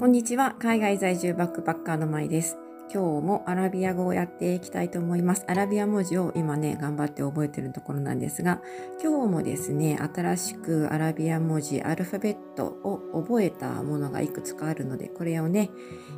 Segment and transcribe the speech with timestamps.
[0.00, 0.56] こんにちは。
[0.58, 2.56] 海外在住バックパッカーのまいです。
[2.90, 5.44] 今日もアラビア語をやっていきたいと思います。
[5.46, 8.62] アラビア文字を今ね、頑張って覚えてるところなんですが、
[9.02, 15.70] 今日もですね、新しくアラビア文字、アルファベットを覚えたものがいくつかあるので、これをね、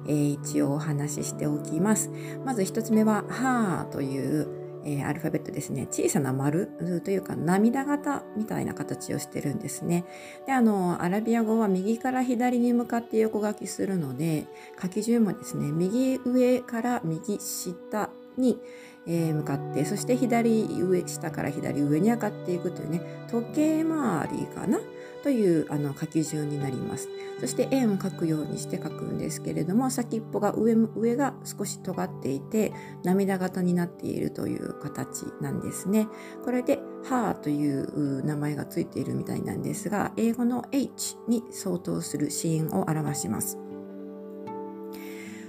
[0.06, 2.12] えー一応お話ししておきます。
[2.44, 5.86] まず一つ目は、はーという、えーアルファベットですね。
[5.90, 6.68] 小さな丸
[7.04, 10.04] というか涙型みたいな形をしてるんですね。
[10.46, 14.46] で、あの、アラビア語は右から左に向かって横書きするので、
[14.80, 18.61] 書き順もですね、右上から右下に、
[19.07, 24.79] えー向かって、そして左上、下から左上に上がっていくというね、時計回りかな？
[25.22, 27.08] というあの書き順になります。
[27.41, 32.72] そして円を描くようにして書くんですけれども、先っぽが上上が少し尖っていて、
[33.05, 36.08] 涙型になっているという形なんですね。
[36.44, 43.58] これで、はーという名前がついているみたいなんですが、英語の H に相当する子音を表します。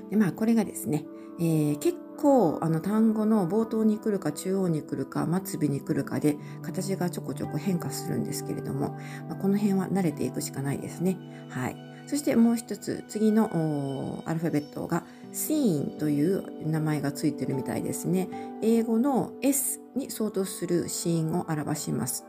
[0.10, 1.06] でまあ、これがですね、
[1.40, 8.92] えー結構あの単語の冒頭に来るか中央に来るか末尾に来るかで形がちょこちょこ変化するんですけれども、
[9.28, 11.18] まあ、この辺は慣れていくしかないですね。
[11.50, 11.76] はい。
[12.06, 18.30] そしてもう一つ次のアルファベットが Scene という名前がついてるみたいですね。
[18.62, 22.26] 英語の S に相当する子音を表します。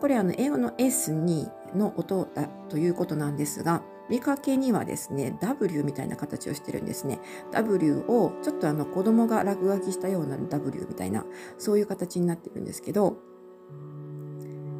[0.00, 7.20] これあの英語の S にの音だということなんですが、見かけにはですね、W みたいな形をしてるんですね。
[7.52, 11.24] W をちょっとあの子供が落書きしたような W みたいな、
[11.58, 13.16] そういう形になってるんですけど、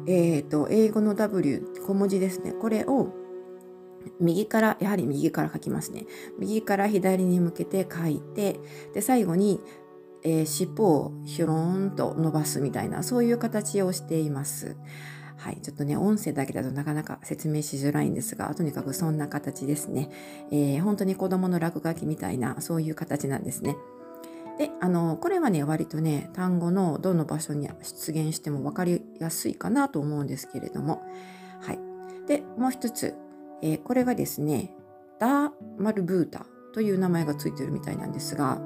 [0.07, 2.53] えっ、と、英語の W、小文字ですね。
[2.53, 3.13] これを
[4.21, 6.05] 右から、やはり右から書きますね。
[6.39, 8.59] 右から左に向けて書いて、
[8.93, 9.59] で、最後に、
[10.23, 14.77] えー尻尾をひょろんと伸ばすみたいな、そういう形をしています。
[15.37, 15.59] はい。
[15.61, 20.09] ちょっとね、音声だけだとなかなか説明しづらいんですが、とにかくそんな形ですね。
[20.51, 23.75] えー本当に子供の落書きみたいな、そういう形なんですね。
[24.57, 31.03] で、あの、これはね、割とね、単語のどの場所に出現しても分かりやすいかなと思うんですけれども、
[31.61, 31.79] はい。
[32.27, 33.13] で、もう一つ、
[33.61, 34.73] えーこれがですね、
[35.19, 38.59] ダーマルブータという名前がついてるみたいなんですが、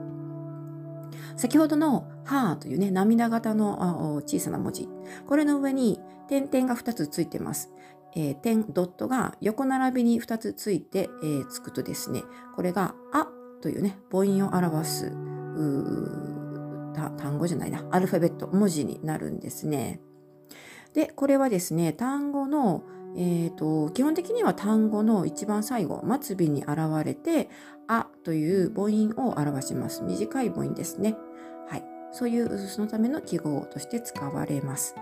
[1.38, 4.90] 先ほどのハーというね、涙型の小さな文字。
[5.28, 6.00] これの上に
[6.32, 7.74] 点々が2つついてます。
[8.16, 12.24] えー点、ドットが横並びに2つついて、えーつくとですね、
[12.56, 13.28] これがあ
[13.62, 15.12] というね、母音を表す
[17.18, 20.00] 単語じゃないな、アルファベット、文字になるんですね。
[20.94, 22.84] で、これはですね、単語の、
[23.18, 27.50] えーと、基本的には単語の一番最後、末尾に現れて、
[27.90, 30.02] あという母音を表します。
[30.04, 31.18] 短い母音ですね。
[32.12, 34.96] そういう、そのための記号として使われます。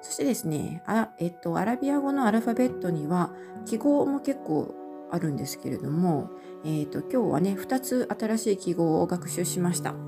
[0.00, 3.30] そしてですね、あえっと、アラビア語のアルファベットには
[3.66, 4.74] 記号も結構
[5.10, 6.30] あるんですけれども、
[6.64, 9.92] えっと、今日はね、2つ新しい記号を学習しました。
[9.92, 9.98] も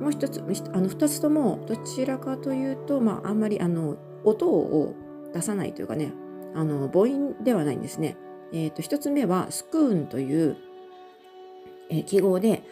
[0.00, 0.40] う1つ、
[0.72, 4.94] あの2つともどちらかというと、まあ、あんまりあの音を
[5.32, 6.12] 出さないというかね、
[6.54, 8.16] あの母音ではないんですね。
[8.52, 10.56] えっと、1つ目はスクーンという、
[11.90, 12.62] えー記号で、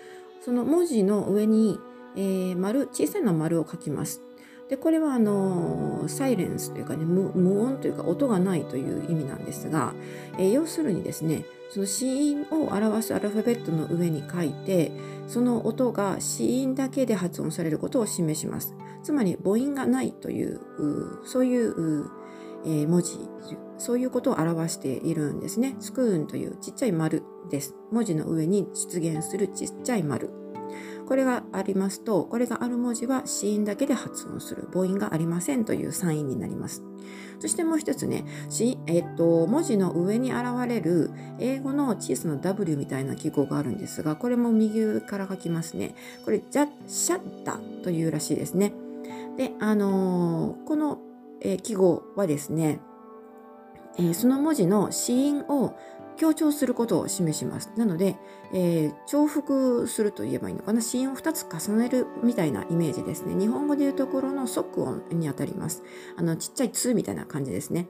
[0.41, 1.79] その文字の上に、
[2.17, 4.23] えー丸、小さな丸を書きます。
[4.69, 9.95] で、これはあのサイレンスというかね無、音というか音がないという意味なんですが、
[10.39, 14.93] えー要するにですね、その子音を表すアルファベットの上に書いて、
[15.27, 18.75] その音が子音だけで発音されることを示します。
[19.03, 20.61] つまり母音がないという、
[21.25, 22.11] そういう、う
[22.67, 23.19] え文字、
[23.79, 25.77] そういうことを表しているんですね。
[25.81, 27.75] スクーンというちっちゃい丸です。
[27.91, 30.40] 文字の上に出現するちっちゃい丸。
[31.07, 34.69] これがありますと、これがある文字は子音だけで発音する。
[34.73, 36.83] 母音がありませんというサインになります。
[37.41, 38.25] そしてもう一つね、
[38.87, 45.95] えっと、文字の上に現れる英語の小さな W みたいな記号があるんですが、これも右から書きますね。
[46.25, 48.73] これ、ジャシャッタというらしいですね。
[49.37, 50.99] で、あのーこの、
[51.41, 52.81] えー記号はですね、
[53.99, 55.77] えーその文字の子音を
[56.17, 57.71] 強調することを示します。
[57.77, 58.17] なので、
[58.53, 60.81] えー重複すると言えばいいのかな。
[60.81, 63.35] 子音を2つ重ねるみたいなイメージですね。
[63.35, 65.83] 日本語でいうところの即音にあたります。
[66.17, 67.89] あの、ちっちゃい「つ」みたいな感じですね。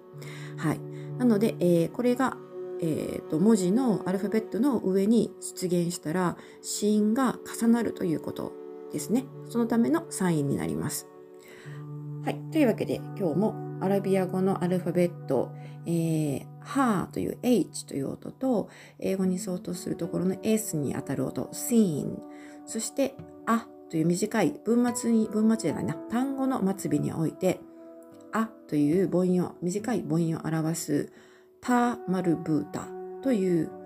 [0.56, 0.80] はい。
[1.18, 2.36] なので、えーこれが、
[2.80, 8.52] えーと文字のアルファベットの上に出現したら子音が重なるということ
[8.92, 9.24] ですね。
[9.48, 11.08] そのためのサインになります。
[12.24, 12.40] はい。
[12.52, 15.52] というわけで今日もアラビア語のアルファベット、
[15.86, 18.68] えー、はという H という音と
[18.98, 22.18] 英語に相当するところの S にあたる音 seen
[22.66, 23.14] そして
[23.46, 27.60] あという短い文末に文末じゃないな単語の末尾において
[28.32, 31.12] あという母音を短い母音を表す
[31.60, 32.86] タマルブータ
[33.22, 33.79] という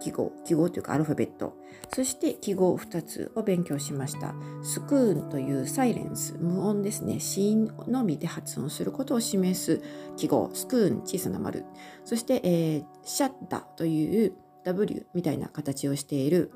[0.00, 1.56] 記号、記号というかアルファベット、
[1.94, 4.34] そして記号2つを勉強しました。
[4.62, 9.82] スクーンというサイレンス、無音ですね、子音のみで発音することを示す
[10.16, 11.64] 記号、スクーン、小さな丸。
[12.04, 16.50] そして、えー、シャッタという W みたいな形をしている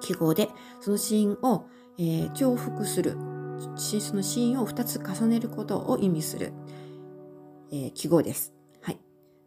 [0.00, 0.48] 記号で、
[0.80, 1.66] その子音を、
[1.98, 3.12] えー、重複する、
[3.76, 6.52] その子音を2つ重ねることを意味する、
[7.70, 8.52] えー、記号です。
[8.80, 8.98] はい。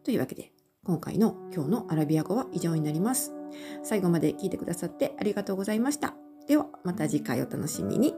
[0.04, 0.53] というわけで、
[0.84, 3.32] 今回の今日のアラビア語は以上になります。
[3.82, 6.14] 最後まで聞いてくださってありがとうございました。
[6.46, 8.14] ではまた次回お楽しみに。